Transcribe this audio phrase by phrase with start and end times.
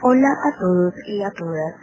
[0.00, 1.74] Hola a todos y a todas.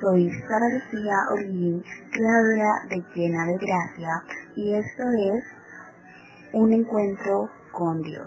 [0.00, 4.22] Soy Sara Lucía Olguín, creadora de Llena de Gracia,
[4.56, 5.44] y esto es
[6.54, 8.26] Un Encuentro con Dios.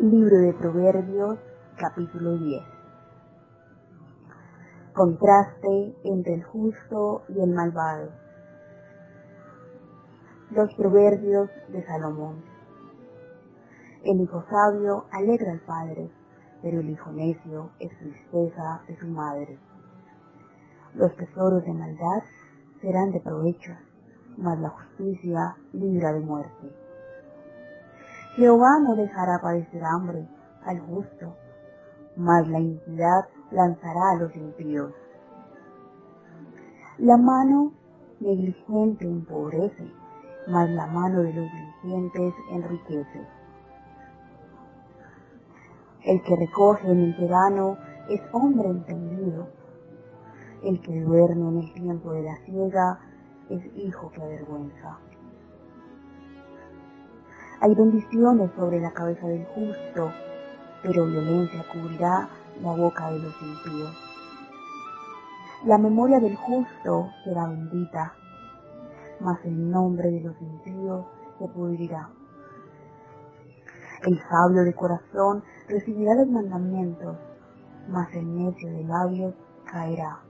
[0.00, 1.38] Libro de Proverbios,
[1.78, 2.62] capítulo 10.
[4.92, 8.27] Contraste entre el justo y el malvado.
[10.58, 12.42] Los Proverbios de Salomón.
[14.02, 16.10] El hijo sabio alegra al padre,
[16.60, 19.56] pero el hijo necio es tristeza de su madre.
[20.94, 22.24] Los tesoros de maldad
[22.80, 23.70] serán de provecho,
[24.36, 26.72] mas la justicia libra de muerte.
[28.34, 30.26] Jehová no dejará padecer hambre
[30.64, 31.36] al justo,
[32.16, 34.92] mas la iniquidad lanzará a los impíos.
[36.98, 37.74] La mano
[38.18, 39.88] negligente empobrece,
[40.48, 43.26] mas la mano de los diligentes enriquece.
[46.04, 47.76] El que recoge en el verano
[48.08, 49.48] es hombre entendido.
[50.62, 52.98] El que duerme en el tiempo de la ciega
[53.50, 54.98] es hijo que avergüenza.
[57.60, 60.12] Hay bendiciones sobre la cabeza del justo,
[60.82, 62.28] pero violencia cubrirá
[62.62, 63.96] la boca de los impíos.
[65.64, 68.14] La memoria del justo será bendita,
[69.20, 71.06] mas el nombre de los impíos
[71.38, 72.10] se pudrirá.
[74.06, 77.16] El sabio de corazón recibirá los mandamientos,
[77.88, 80.20] mas el necio de labios caerá.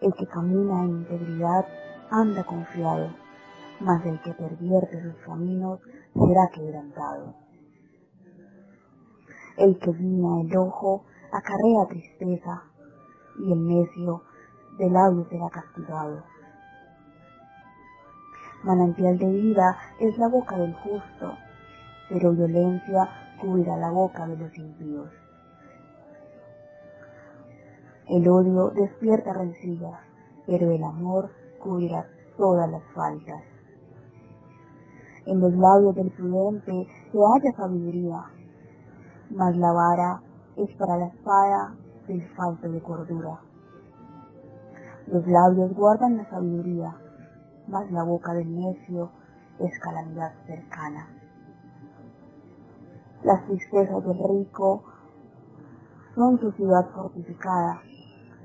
[0.00, 1.66] El que camina en integridad
[2.10, 3.10] anda confiado,
[3.80, 5.80] mas el que pervierte sus caminos
[6.14, 7.34] será quebrantado.
[9.56, 12.62] El que guiña el ojo acarrea tristeza,
[13.38, 14.22] y el necio
[14.78, 16.22] de labios será castigado.
[18.64, 21.32] Manantial de vida es la boca del justo,
[22.08, 23.08] pero violencia
[23.40, 25.08] cubrirá la boca de los impíos.
[28.08, 30.00] El odio despierta rencillas,
[30.46, 31.30] pero el amor
[31.60, 33.42] cubrirá todas las faltas.
[35.26, 38.24] En los labios del prudente se halla sabiduría,
[39.30, 40.22] mas la vara
[40.56, 41.74] es para la espada
[42.08, 43.38] del falto de cordura.
[45.06, 46.96] Los labios guardan la sabiduría,
[47.68, 49.10] mas la boca del necio
[49.58, 51.08] es calamidad cercana.
[53.22, 54.84] Las tristezas del rico
[56.14, 57.82] son su ciudad fortificada,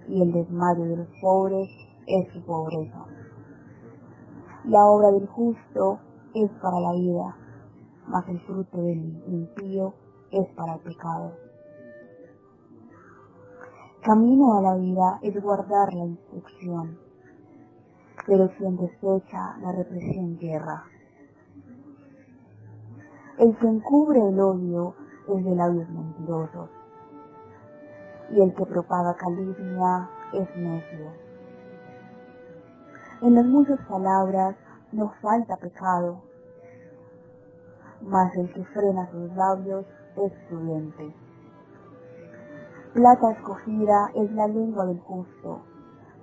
[0.08, 1.70] y el desmayo de los pobres
[2.08, 3.06] es su pobreza.
[4.66, 6.00] La obra del justo
[6.34, 7.38] es para la vida,
[8.08, 9.94] mas el fruto del impío
[10.32, 11.34] es para el pecado.
[14.02, 16.98] Camino a la vida es guardar la instrucción,
[18.26, 20.84] pero quien desecha la represión guerra.
[23.38, 24.96] El que encubre el odio
[25.28, 26.70] es de labios mentirosos,
[28.32, 31.12] y el que propaga calumnia es necio.
[33.22, 34.56] En las muchas palabras
[34.92, 36.22] no falta pecado,
[38.02, 39.86] mas el que frena sus labios
[40.18, 41.16] es prudente.
[42.94, 45.64] Plata escogida es la lengua del justo,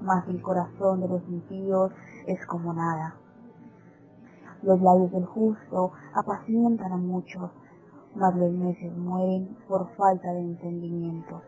[0.02, 1.92] mas el corazón de los impíos
[2.26, 3.16] es como nada.
[4.62, 7.50] Los labios del justo apacientan a muchos,
[8.14, 11.40] mas los necios mueren por falta de entendimiento.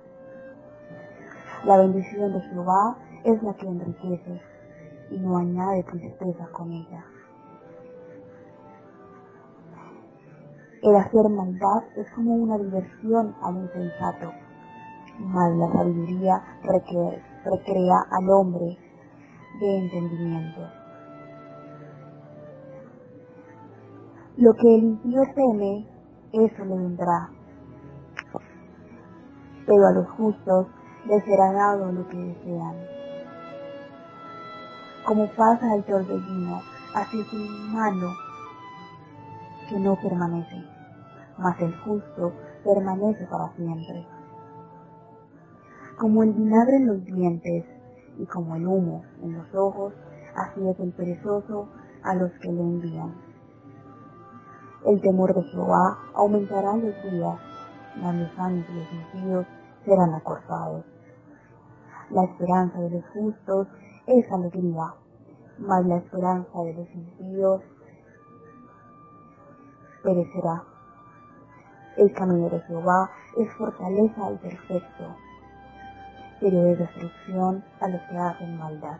[1.65, 4.41] La bendición de Jehová es la que enriquece
[5.11, 7.05] y no añade tristeza con ella.
[10.83, 14.33] El hacer maldad es como una diversión al insensato,
[15.19, 18.79] mas la sabiduría recrea al hombre
[19.61, 20.61] de entendimiento.
[24.37, 25.87] Lo que el impío teme,
[26.33, 27.29] eso le vendrá.
[29.67, 30.67] Pero a los justos
[31.07, 32.77] les será dado lo que desean.
[35.05, 36.61] Como pasa el torbellino,
[36.95, 38.09] así es el humano
[39.69, 40.65] que no permanece,
[41.39, 42.33] mas el justo
[42.65, 44.07] permanece para siempre.
[46.03, 47.65] Como el vinagre en los dientes
[48.19, 49.95] y como el humo en los ojos,
[50.35, 51.69] así es el perezoso
[52.03, 53.15] a los que le envían.
[54.85, 57.39] El temor de Jehová aumentará los días,
[58.03, 59.47] mas los años de los impíos
[59.85, 60.85] serán acortados.
[62.11, 63.69] La esperanza de los justos
[64.09, 64.95] es alegría,
[65.59, 67.63] mas la esperanza de los impíos
[70.03, 70.65] perecerá.
[71.97, 73.09] El camino de Jehová
[73.39, 75.15] es fortaleza al perfecto,
[76.43, 78.99] pero es destrucción a los que hacen maldad.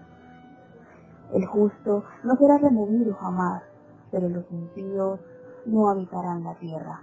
[1.33, 3.65] El justo no será removido jamás,
[4.13, 5.19] pero los impíos
[5.67, 7.03] no habitarán la tierra.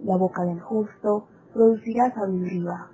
[0.00, 2.88] La boca del justo producirá sabiduría,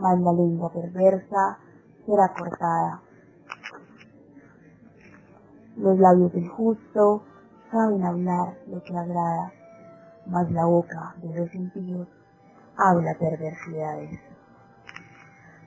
[0.00, 1.58] mas la lengua perversa
[2.04, 3.02] será cortada.
[5.76, 7.22] Los labios del justo
[7.70, 9.52] saben hablar lo que agrada,
[10.26, 12.08] mas la boca de los impíos
[12.76, 14.31] habla perversidades.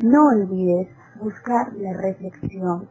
[0.01, 0.89] No olvides
[1.21, 2.89] buscar la reflexión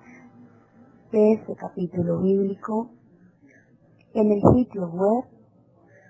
[1.13, 2.89] de este capítulo bíblico
[4.15, 5.25] en el sitio web